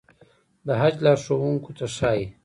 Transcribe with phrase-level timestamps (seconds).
[0.65, 2.25] د حج لارښوونکو ته ښايي.